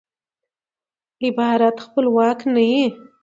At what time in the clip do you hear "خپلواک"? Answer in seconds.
1.85-2.39